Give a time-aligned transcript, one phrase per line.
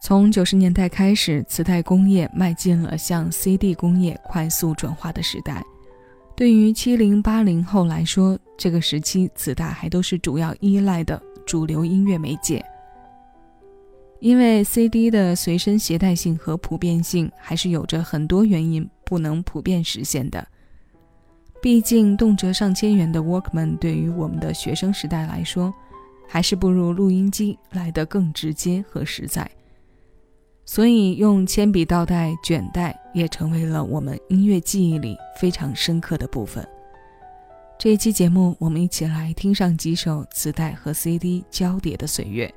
[0.00, 5.62] 从九十年代开始，磁带工业迈进了向 CD 工业快速转化的时代。
[6.36, 12.64] 对于七零八零后来说，这个时期磁带还都是主要依赖的主流音乐媒介。
[14.20, 20.46] 因为 CD 的随身携带性和普遍性，还是有着很多原因不能普遍实现的。
[21.60, 25.74] 毕竟，动辄上千元的 Walkman 对于我们的学生时代来说，
[26.28, 29.48] 还是不如录音机来得更直接和实在。
[30.70, 36.62] 所以，用铅笔倒带、卷带也成为了我们音乐记忆里非常深刻的部分。
[37.78, 42.54] 这一期节目，我们一起来听上几首磁带和 CD 交叠的岁月。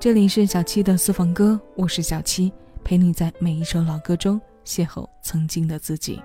[0.00, 2.52] 这里是小七的私房歌，我是小七，
[2.82, 6.20] 陪你在每一首老歌中邂逅曾经的自己。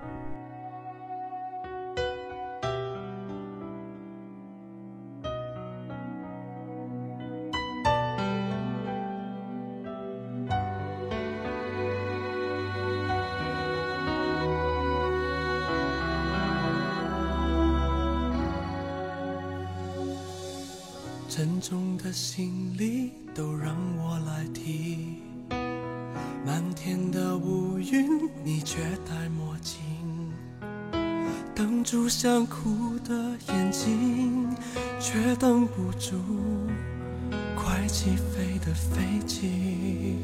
[22.24, 25.18] 行李都让我来提，
[26.42, 28.08] 漫天的乌云
[28.42, 29.78] 你却戴墨镜，
[31.54, 33.12] 挡住想哭的
[33.48, 34.48] 眼睛，
[34.98, 36.16] 却挡不住
[37.54, 40.16] 快起飞的飞机。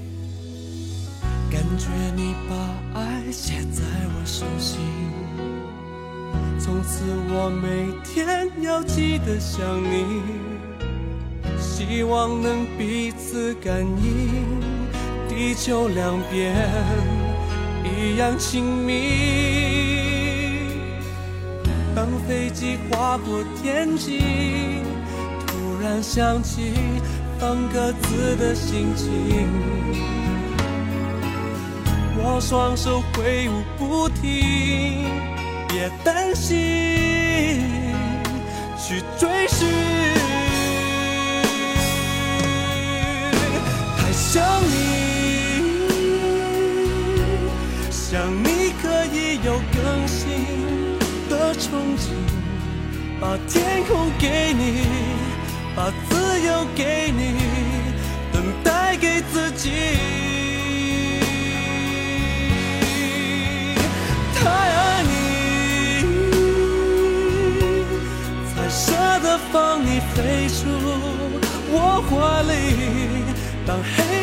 [1.51, 4.81] 感觉你把爱写在我手心，
[6.59, 10.60] 从此我每天要记得想你。
[11.81, 14.61] 希望能彼此感应，
[15.27, 16.55] 地球两边
[17.83, 18.93] 一样亲密。
[21.97, 24.21] 当飞机划过天际，
[25.47, 26.75] 突然想起
[27.39, 29.49] 放鸽子的心情。
[32.19, 35.07] 我双手挥舞不停，
[35.67, 36.59] 别担心，
[38.77, 39.67] 去追寻。
[44.33, 44.73] 想你，
[47.91, 50.47] 想你可以有更新
[51.29, 52.15] 的憧憬，
[53.21, 54.87] 把天空给你，
[55.75, 57.35] 把自由给你，
[58.33, 59.69] 等待给自己。
[64.37, 66.05] 太爱你，
[68.55, 68.93] 才舍
[69.25, 70.69] 得放你飞出
[71.73, 72.55] 我怀里。
[73.67, 74.20] 当黑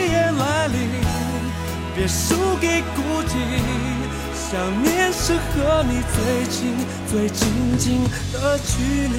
[1.95, 3.37] 别输给孤寂。
[4.49, 6.73] 想念是和你最近
[7.05, 9.15] 最亲近的距离。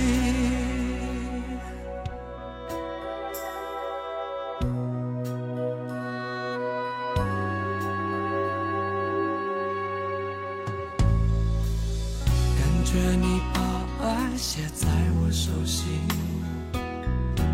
[12.56, 13.60] 感觉你把
[14.06, 14.88] 爱写在
[15.20, 16.00] 我手心。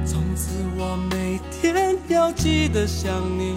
[0.06, 3.53] 从此我每天要记得想你，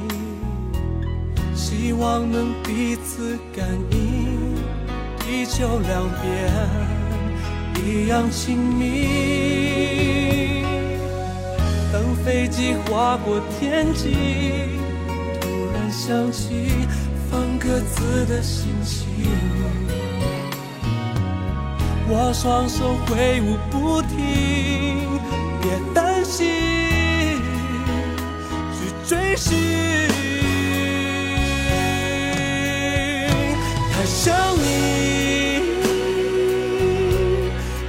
[2.00, 4.56] 望能彼此感应，
[5.19, 6.52] 地球两边
[7.84, 10.63] 一样亲密。
[11.91, 14.16] 当飞机划过天际，
[15.41, 16.88] 突然想起
[17.31, 19.08] 放鸽子的心情，
[22.09, 25.19] 我双手挥舞不停，
[25.62, 26.06] 别担。
[26.25, 26.46] 心
[28.74, 28.78] 去
[29.08, 29.56] 追寻，
[34.27, 34.59] 想你，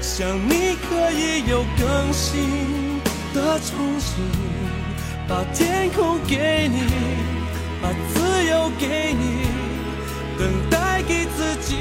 [0.00, 3.00] 想你可以有更新
[3.34, 4.08] 的憧憬，
[5.26, 6.78] 把天空给你，
[7.82, 9.48] 把自由给你，
[10.38, 11.74] 等待给自己。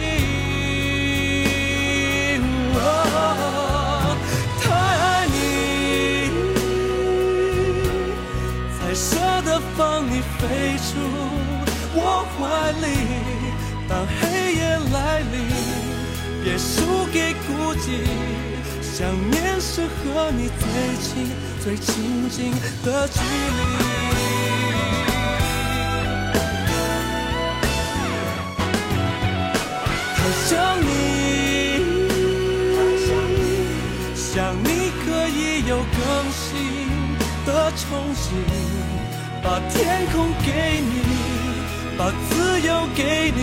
[4.60, 6.32] 太爱你，
[8.80, 10.90] 才舍得放你飞出
[11.94, 12.86] 我怀里，
[13.88, 14.06] 当
[16.44, 17.86] 别输给孤寂。
[18.82, 20.66] 想念是和你最
[21.02, 21.30] 近
[21.64, 22.52] 最亲近
[22.84, 23.60] 的距离。
[30.16, 30.20] 好
[30.50, 30.50] 想
[30.82, 30.88] 你，
[34.16, 34.26] 想
[34.64, 34.68] 你
[35.06, 36.46] 可以有更新
[37.46, 37.86] 的憧
[38.16, 38.26] 憬。
[39.44, 39.76] 把天
[40.12, 40.48] 空给
[40.82, 40.92] 你，
[41.98, 43.40] 把自由给你，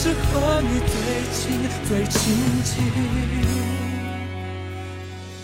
[0.00, 0.96] 是和你最
[1.32, 1.58] 近
[1.88, 2.70] 最亲近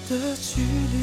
[0.09, 0.63] 的距
[0.93, 0.95] 离。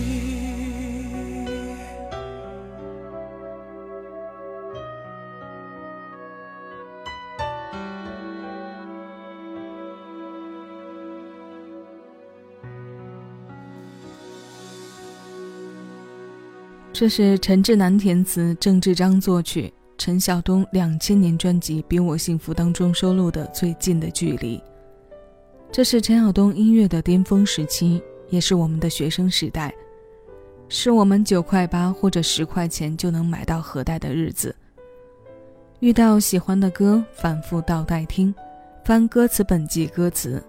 [16.94, 24.58] 这是陈志南填词，郑志章作曲，陈晓东两千年专辑《比我幸福》当中收录的《最近的距离》。
[25.72, 29.72] 这是陈晓东音乐的巅峰时期，也是我们的学生时代，
[30.70, 34.56] 是我们九块八或者十块钱就能买到盒带的日子。
[35.82, 38.34] 遇到喜欢的歌，反复倒带听，
[38.84, 40.44] 翻歌词本记歌词。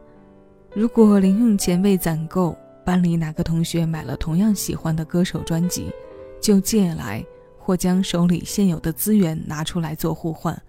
[0.73, 2.57] 如果零用钱未攒够，
[2.87, 5.91] 班里哪个同学买了同样喜欢的歌手专辑？
[6.41, 7.23] 就借来，
[7.65, 10.61] 或将手里现有的资源拿出来做互换。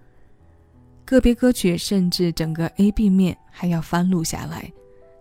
[1.04, 4.72] 个别歌曲甚至整个 A、B 面还要翻录下来，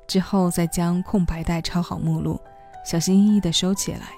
[0.07, 2.39] 之后再将空白带抄好目录，
[2.85, 4.11] 小心翼翼地收起来。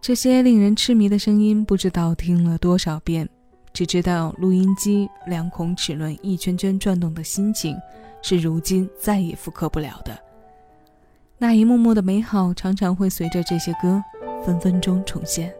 [0.00, 3.26] 这些令人痴迷的声音，不知道听了多少遍，
[3.72, 7.76] 只知道录音机两孔齿轮一圈圈转动的心情，
[8.20, 10.16] 是如今再也复刻不了的。
[11.38, 14.02] 那一幕幕的美好，常常会随着这些歌。
[14.44, 15.50] 分分钟重现。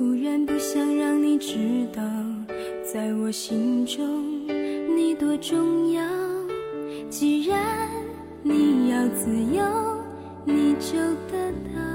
[0.00, 2.02] 突然不想让你知道，
[2.90, 4.46] 在我心中
[4.96, 6.02] 你多重要。
[7.10, 7.86] 既然
[8.42, 9.62] 你要自由，
[10.46, 10.96] 你就
[11.30, 11.89] 得到，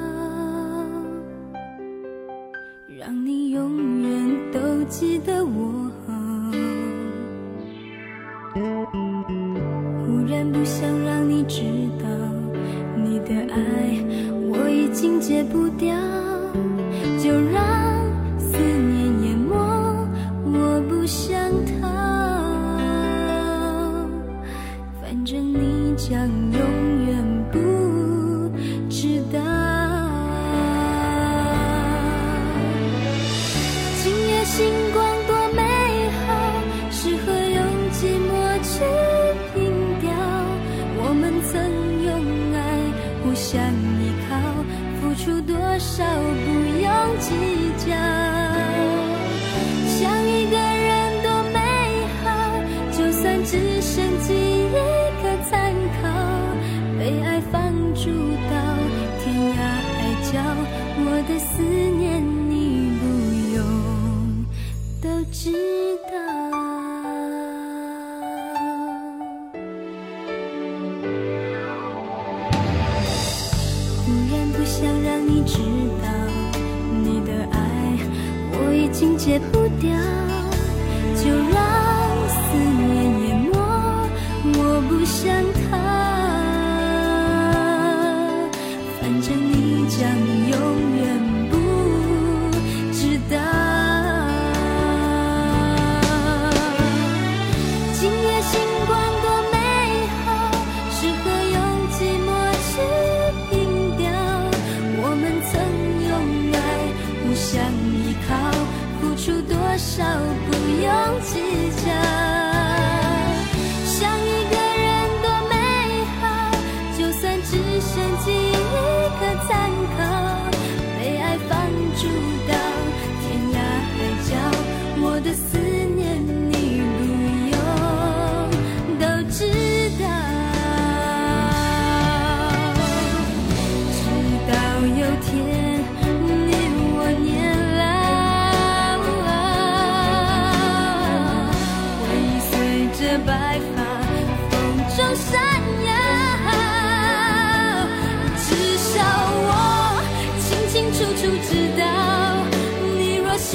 [75.46, 75.60] 知
[76.02, 76.08] 道，
[77.04, 77.60] 你的爱
[78.52, 79.92] 我已经戒不掉，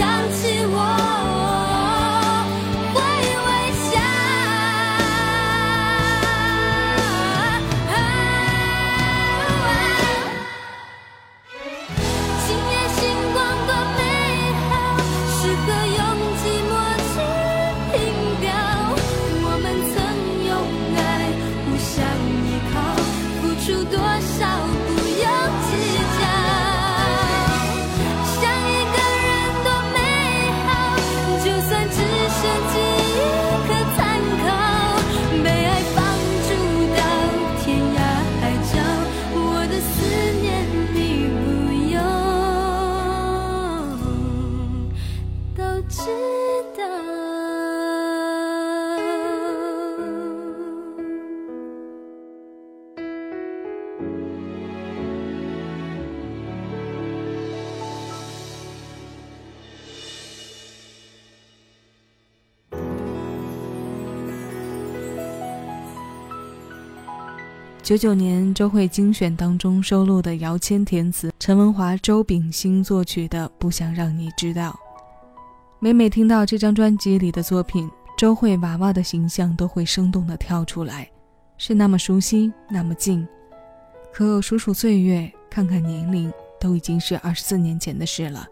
[0.00, 0.49] 想起
[67.90, 74.70] 九九年周慧精选当中收录的姚谦填词、陈文华、周秉新作曲的《不想让你知道》。
[75.80, 81.10] 每每听到这张专辑里的作品，周慧娃娃的形象都会生动地跳出来，
[81.58, 83.26] 是那么熟悉，那么近。
[84.12, 88.46] 可数数岁月，看看年龄，都已经是二十四年前的事了。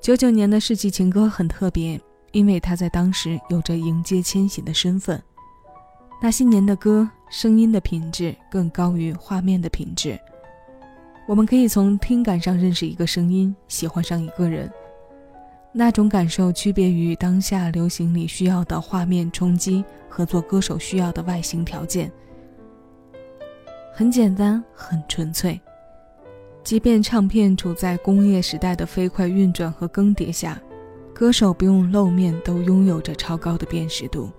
[0.00, 5.22] 九九年的世纪情歌很特别，因为它在当时有着迎接千禧的身份。
[6.22, 10.20] 那些年的歌，声音的品质更高于画面的品质。
[11.26, 14.70] 我们可以从听感上认识一个声音，喜欢上一个人。
[15.72, 22.12] 那种感受区别于当下流行里需要的画面冲击和做歌手需要的外形条件。
[23.94, 25.58] 很简单，很纯粹。
[26.62, 30.60] 即便唱片处在工业时代的飞快运转和更迭下，
[31.14, 34.30] 歌手不用露面都拥有着超高的辨识度。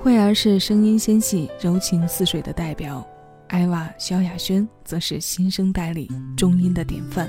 [0.00, 3.04] 慧儿是声音纤细、柔情似水的代表，
[3.48, 7.28] 艾娃、萧亚轩则是新生代里中音的典范。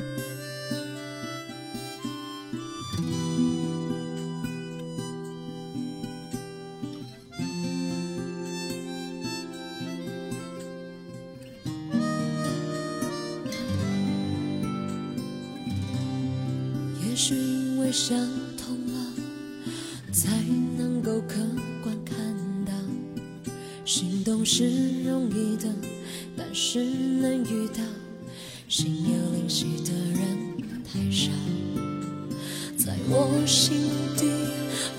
[33.11, 34.27] 我心底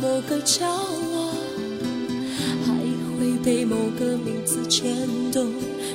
[0.01, 1.33] 某个角落，
[2.67, 2.75] 还
[3.17, 4.97] 会被某个名字牵
[5.31, 5.53] 动。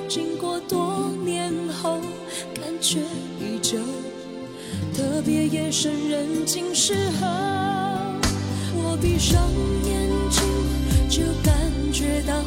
[0.07, 1.99] 经过多年后，
[2.53, 2.99] 感觉
[3.39, 3.79] 依旧。
[4.95, 7.27] 特别夜深人静时候，
[8.73, 9.41] 我闭上
[9.83, 10.41] 眼睛
[11.09, 11.53] 就感
[11.91, 12.41] 觉到，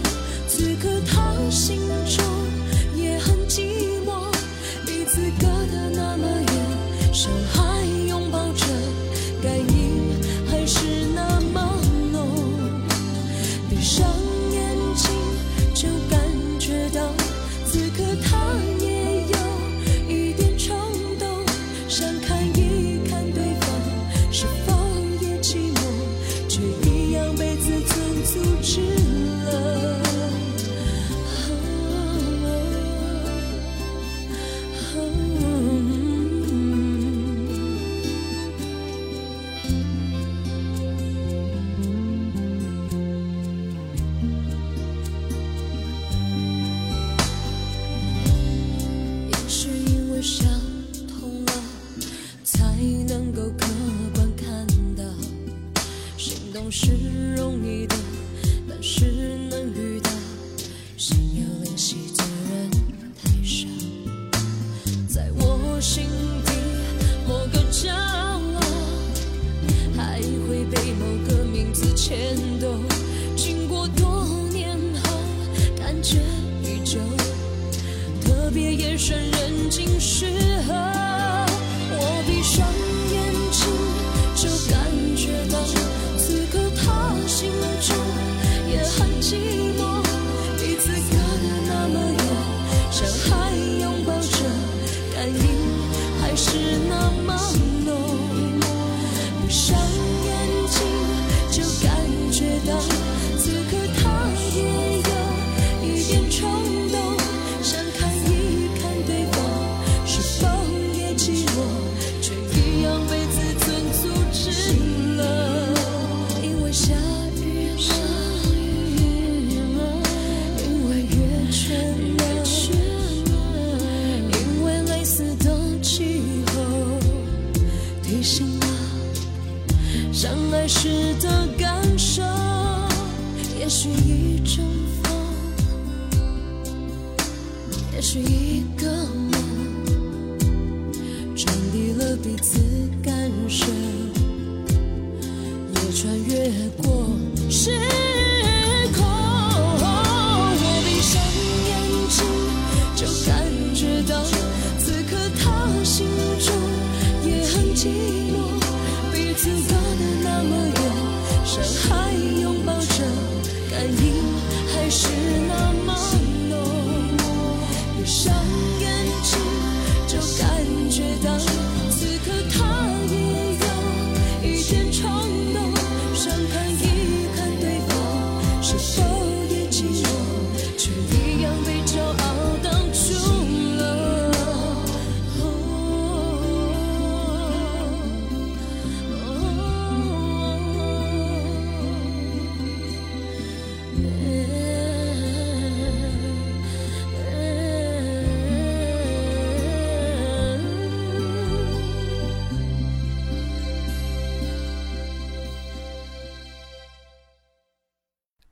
[0.49, 2.25] 此刻他心中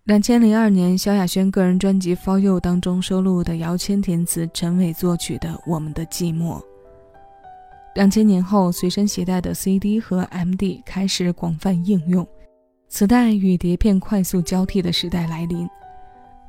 [0.06, 6.60] 两千零二年，萧亚轩个人专辑《For You》当中收录的姚谦填词、陈伟作曲的《我们的寂寞》。
[7.96, 12.24] 两千年后，随身携带的 CD 和 MD 开始广泛应用，
[12.88, 15.68] 磁带与碟片快速交替的时代来临，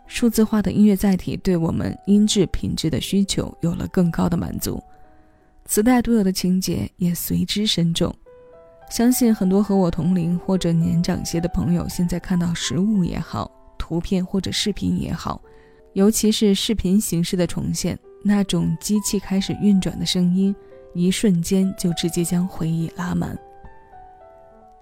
[0.06, 4.80] 数字化的音乐载体对我们音质品质的需求有了更高的满足，
[5.66, 8.16] 磁带独有的情节也随之深重。
[8.90, 15.42] 相信很多和我同龄或者年长些的朋友，现在看到实物也好，图片或者视频也好，
[15.94, 20.56] 尤其是视频形式的重现，那种机器开始运转的声音，
[20.94, 23.38] 一瞬间就直接将回忆拉满。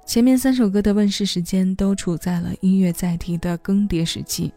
[0.05, 4.53] 前面三首歌的问世时间都处在了音乐载体的更迭时期，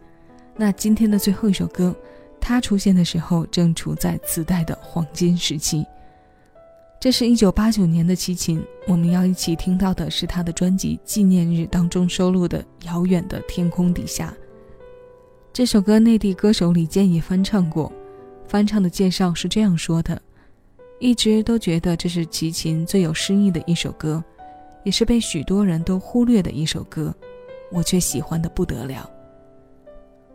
[0.56, 1.96] 那今天的最后一首歌，
[2.38, 5.86] 它出现的时候正处在磁带的黄金时期。
[7.00, 14.34] 这是一九八九年的齐秦，我们要一起听到的是他的专辑《纪念日》当中收录的《遥远的天空底下》。
[15.52, 17.92] 这首歌内地歌手李健也翻唱过，
[18.48, 20.20] 翻唱的介绍是这样说的：
[20.98, 24.22] 一直都觉得这是齐秦最有诗意的一首歌，
[24.82, 27.14] 也是被许多人都忽略的一首歌，
[27.70, 29.08] 我却喜欢的不得了。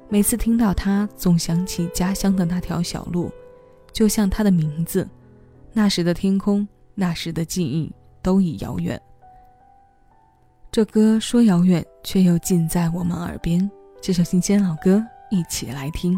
[0.07, 3.29] 每次听到它，总想起家乡的那条小路，
[3.91, 5.05] 就像它的名字。
[5.75, 9.01] 那时的天空，那时的记忆，都已遥远。
[10.71, 13.69] 这歌说遥远，却又近在我们耳边。
[13.99, 16.15] 这首新鲜老歌，一起来听。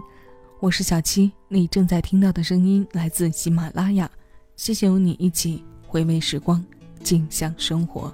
[0.59, 4.09] 我是小七，你正在听到的声音来自喜马拉雅。
[4.57, 6.63] 谢谢有你一起回味时光，
[7.01, 8.13] 静享生活。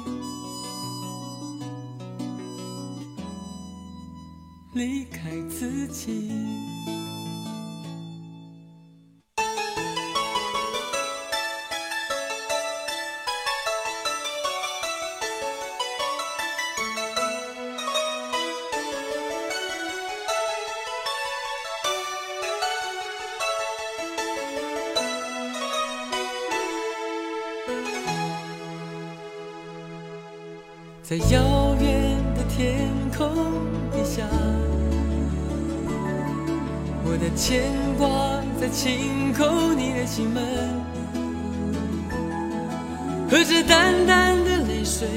[4.73, 7.00] 离开自己。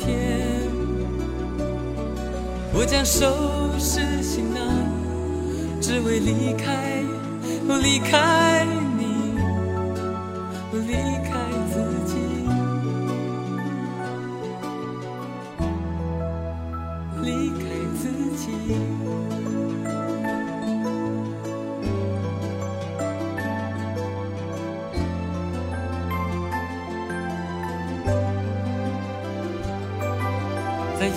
[0.00, 0.40] 天，
[2.72, 4.62] 我将收拾行囊，
[5.80, 7.02] 只为离开，
[7.82, 8.66] 离开
[8.98, 9.34] 你，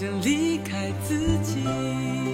[0.00, 2.29] 想离开自己。